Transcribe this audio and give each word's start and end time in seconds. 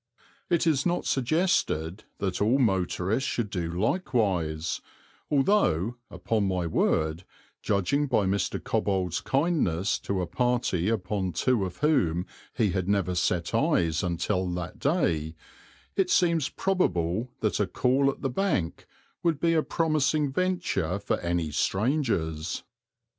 It 0.49 0.65
is 0.65 0.83
not 0.83 1.05
suggested 1.05 2.05
that 2.17 2.41
all 2.41 2.57
motorists 2.57 3.29
should 3.29 3.51
do 3.51 3.69
likewise, 3.69 4.81
although, 5.29 5.97
upon 6.09 6.47
my 6.47 6.65
word, 6.65 7.23
judging 7.61 8.07
by 8.07 8.25
Mr. 8.25 8.59
Cobbold's 8.63 9.21
kindness 9.21 9.99
to 9.99 10.19
a 10.19 10.25
party 10.25 10.89
upon 10.89 11.33
two 11.33 11.65
of 11.65 11.77
whom 11.77 12.25
he 12.51 12.71
had 12.71 12.89
never 12.89 13.13
set 13.13 13.53
eyes 13.53 14.01
until 14.01 14.49
that 14.55 14.79
day, 14.79 15.35
it 15.95 16.09
seems 16.09 16.49
probable 16.49 17.29
that 17.41 17.59
a 17.59 17.67
call 17.67 18.09
at 18.09 18.23
the 18.23 18.29
Bank 18.31 18.87
would 19.21 19.39
be 19.39 19.53
a 19.53 19.61
promising 19.61 20.31
venture 20.31 20.97
for 20.97 21.19
any 21.19 21.51
strangers. 21.51 22.63